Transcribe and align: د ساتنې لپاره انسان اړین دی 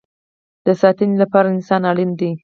د 0.65 0.67
ساتنې 0.81 1.15
لپاره 1.23 1.47
انسان 1.55 1.81
اړین 1.91 2.11
دی 2.19 2.31